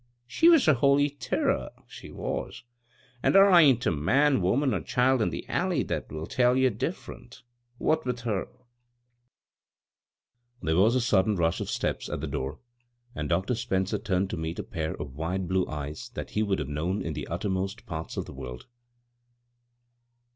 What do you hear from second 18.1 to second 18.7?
of the world.